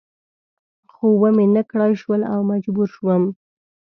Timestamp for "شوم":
2.95-3.23